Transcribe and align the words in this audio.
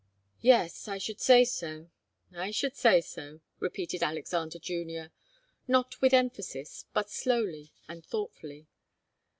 "Yes, 0.41 0.87
I 0.87 0.97
should 0.97 1.19
say 1.21 1.45
so. 1.45 1.91
I 2.35 2.49
should 2.49 2.75
say 2.75 3.01
so," 3.01 3.41
repeated 3.59 4.01
Alexander 4.01 4.57
Junior, 4.57 5.11
not 5.67 6.01
with 6.01 6.11
emphasis, 6.11 6.85
but 6.91 7.11
slowly 7.11 7.71
and 7.87 8.03
thoughtfully. 8.03 8.65